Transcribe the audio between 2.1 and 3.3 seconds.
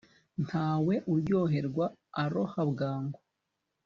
aroha bwangu